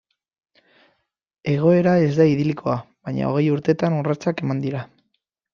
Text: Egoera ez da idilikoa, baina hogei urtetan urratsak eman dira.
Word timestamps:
Egoera 1.53 1.93
ez 2.05 2.09
da 2.21 2.27
idilikoa, 2.31 2.79
baina 3.05 3.29
hogei 3.35 3.47
urtetan 3.59 4.01
urratsak 4.03 4.45
eman 4.47 4.65
dira. 4.69 4.87